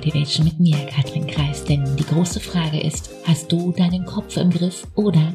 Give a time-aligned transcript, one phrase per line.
[0.00, 1.62] Motivation mit mir, Katrin Kreis.
[1.62, 5.34] Denn die große Frage ist, hast du deinen Kopf im Griff oder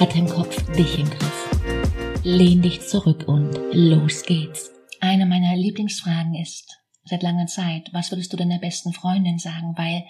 [0.00, 2.22] hat dein Kopf dich im Griff?
[2.24, 4.70] Lehn dich zurück und los geht's.
[5.02, 9.74] Eine meiner Lieblingsfragen ist seit langer Zeit, was würdest du deiner besten Freundin sagen?
[9.76, 10.06] Weil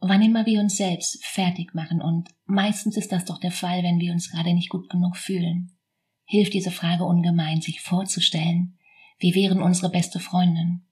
[0.00, 4.00] wann immer wir uns selbst fertig machen und meistens ist das doch der Fall, wenn
[4.00, 5.76] wir uns gerade nicht gut genug fühlen,
[6.24, 8.78] hilft diese Frage ungemein, sich vorzustellen,
[9.18, 10.86] wir wären unsere beste Freundin.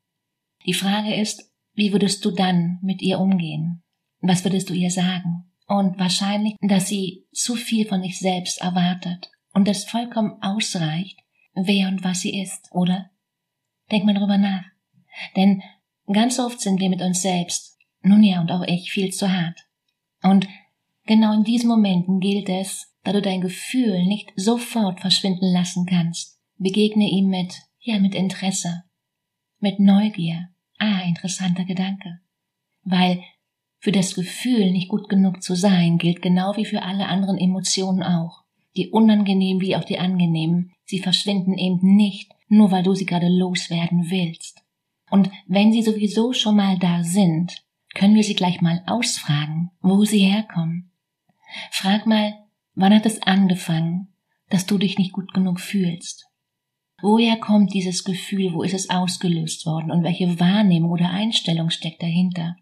[0.66, 3.82] Die Frage ist, wie würdest du dann mit ihr umgehen?
[4.20, 5.52] Was würdest du ihr sagen?
[5.68, 11.18] Und wahrscheinlich, dass sie zu viel von dich selbst erwartet und es vollkommen ausreicht,
[11.54, 13.10] wer und was sie ist, oder?
[13.90, 14.64] Denk mal drüber nach.
[15.36, 15.62] Denn
[16.10, 19.66] ganz oft sind wir mit uns selbst, nun ja und auch ich, viel zu hart.
[20.22, 20.48] Und
[21.04, 26.40] genau in diesen Momenten gilt es, da du dein Gefühl nicht sofort verschwinden lassen kannst,
[26.56, 28.84] begegne ihm mit, ja, mit Interesse,
[29.58, 30.48] mit Neugier.
[30.78, 32.20] Ah, interessanter Gedanke.
[32.82, 33.22] Weil
[33.78, 38.02] für das Gefühl, nicht gut genug zu sein, gilt genau wie für alle anderen Emotionen
[38.02, 38.42] auch.
[38.76, 40.72] Die unangenehmen wie auch die angenehmen.
[40.84, 44.62] Sie verschwinden eben nicht, nur weil du sie gerade loswerden willst.
[45.10, 50.04] Und wenn sie sowieso schon mal da sind, können wir sie gleich mal ausfragen, wo
[50.04, 50.90] sie herkommen.
[51.70, 52.34] Frag mal,
[52.74, 54.08] wann hat es angefangen,
[54.50, 56.26] dass du dich nicht gut genug fühlst?
[57.02, 62.02] Woher kommt dieses Gefühl, wo ist es ausgelöst worden und welche Wahrnehmung oder Einstellung steckt
[62.02, 62.56] dahinter?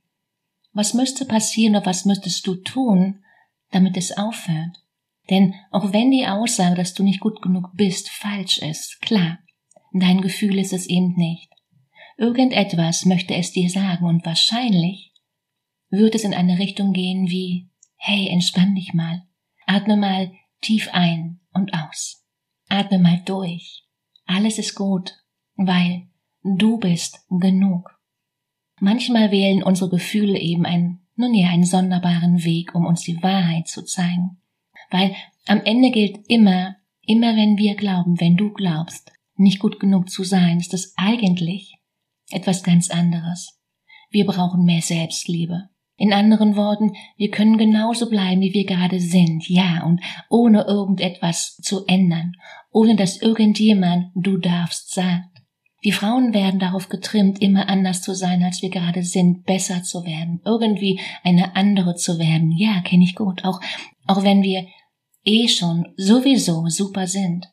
[0.73, 3.23] Was müsste passieren oder was müsstest du tun,
[3.71, 4.83] damit es aufhört?
[5.31, 9.39] Denn auch wenn die Aussage, dass du nicht gut genug bist, falsch ist, klar,
[9.93, 11.49] dein Gefühl ist es eben nicht.
[12.17, 15.13] Irgendetwas möchte es dir sagen und wahrscheinlich
[15.91, 19.23] wird es in eine Richtung gehen wie, hey, entspann dich mal,
[19.67, 22.25] atme mal tief ein und aus,
[22.69, 23.84] atme mal durch,
[24.27, 25.15] alles ist gut,
[25.57, 26.09] weil
[26.43, 27.99] du bist genug.
[28.81, 33.69] Manchmal wählen unsere Gefühle eben ein, nun ja, einen sonderbaren Weg, um uns die Wahrheit
[33.69, 34.39] zu zeigen.
[34.91, 35.15] Weil
[35.47, 40.25] am Ende gilt immer, immer wenn wir glauben, wenn du glaubst, nicht gut genug zu
[40.25, 41.77] sein, ist es eigentlich
[42.31, 43.61] etwas ganz anderes.
[44.11, 45.71] Wir brauchen mehr Selbstliebe.
[45.97, 51.57] In anderen Worten, wir können genauso bleiben, wie wir gerade sind, ja, und ohne irgendetwas
[51.63, 52.33] zu ändern,
[52.73, 55.35] ohne dass irgendjemand du darfst sagt.
[55.81, 60.05] Wir Frauen werden darauf getrimmt, immer anders zu sein, als wir gerade sind, besser zu
[60.05, 62.51] werden, irgendwie eine andere zu werden.
[62.57, 63.61] Ja, kenne ich gut, auch,
[64.07, 64.67] auch wenn wir
[65.25, 67.51] eh schon sowieso super sind.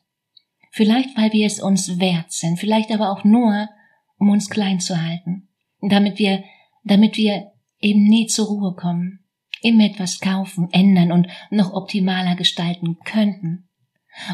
[0.70, 3.68] Vielleicht, weil wir es uns wert sind, vielleicht aber auch nur,
[4.16, 5.48] um uns klein zu halten,
[5.82, 6.42] damit wir,
[6.84, 7.51] damit wir
[7.82, 9.26] eben nie zur Ruhe kommen,
[9.60, 13.68] immer etwas kaufen, ändern und noch optimaler gestalten könnten.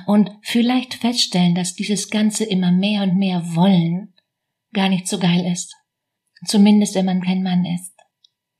[0.06, 4.14] Und vielleicht feststellen, dass dieses Ganze immer mehr und mehr wollen
[4.72, 5.74] gar nicht so geil ist.
[6.44, 7.94] Zumindest wenn man kein Mann ist.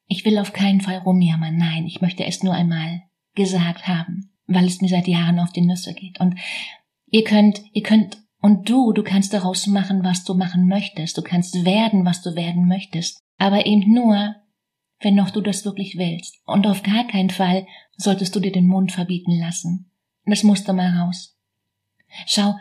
[0.06, 3.02] Ich will auf keinen Fall rumjammern, nein, ich möchte es nur einmal
[3.34, 6.18] gesagt haben, weil es mir seit Jahren auf die Nüsse geht.
[6.18, 6.36] Und
[7.06, 11.22] ihr könnt, ihr könnt, und du, du kannst daraus machen, was du machen möchtest, du
[11.22, 14.34] kannst werden, was du werden möchtest, aber eben nur,
[15.00, 16.40] wenn noch du das wirklich willst.
[16.44, 17.66] Und auf gar keinen Fall
[17.96, 19.90] solltest du dir den Mund verbieten lassen.
[20.24, 21.36] Das musste mal raus.
[22.26, 22.54] Schau,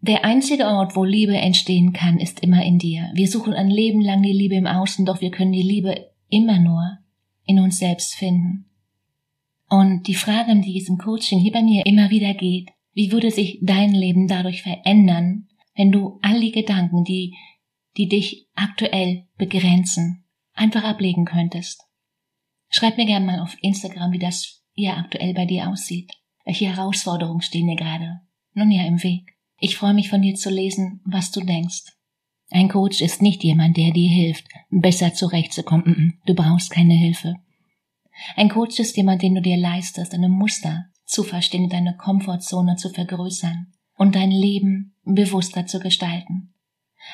[0.00, 3.10] der einzige Ort, wo Liebe entstehen kann, ist immer in dir.
[3.14, 6.58] Wir suchen ein Leben lang die Liebe im Außen, doch wir können die Liebe immer
[6.58, 6.98] nur
[7.44, 8.66] in uns selbst finden.
[9.68, 13.58] Und die Frage, die diesem Coaching hier bei mir immer wieder geht, wie würde sich
[13.62, 17.34] dein Leben dadurch verändern, wenn du all die Gedanken, die,
[17.96, 21.82] die dich aktuell begrenzen, einfach ablegen könntest.
[22.68, 26.10] Schreib mir gerne mal auf Instagram, wie das ja aktuell bei dir aussieht.
[26.44, 28.20] Welche Herausforderungen stehen dir gerade?
[28.54, 29.36] Nun ja, im Weg.
[29.58, 31.92] Ich freue mich von dir zu lesen, was du denkst.
[32.50, 36.20] Ein Coach ist nicht jemand, der dir hilft, besser zurechtzukommen.
[36.26, 37.36] Du brauchst keine Hilfe.
[38.36, 42.90] Ein Coach ist jemand, den du dir leistest, deine Muster zu verstehen, deine Komfortzone zu
[42.90, 46.54] vergrößern und dein Leben bewusster zu gestalten.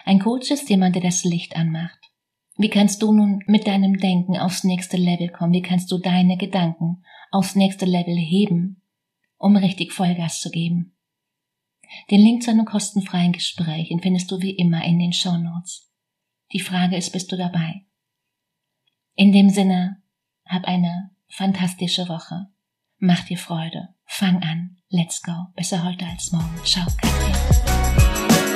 [0.05, 1.99] Ein Coach ist jemand, der das Licht anmacht,
[2.59, 5.53] wie kannst du nun mit deinem Denken aufs nächste Level kommen?
[5.53, 8.83] Wie kannst du deine Gedanken aufs nächste Level heben,
[9.37, 10.97] um richtig Vollgas zu geben?
[12.11, 15.89] Den Link zu einem kostenfreien Gespräch findest du wie immer in den Show Notes.
[16.53, 17.87] Die Frage ist, bist du dabei?
[19.15, 20.03] In dem Sinne,
[20.45, 22.49] hab eine fantastische Woche.
[22.99, 23.95] Mach dir Freude.
[24.05, 24.79] Fang an.
[24.89, 25.33] Let's go.
[25.55, 26.61] Besser heute als morgen.
[26.65, 28.48] Ciao, Katrin.